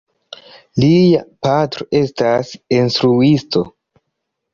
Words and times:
Lia 0.83 1.19
patro 1.47 1.85
estas 1.99 2.55
instruisto. 2.79 3.63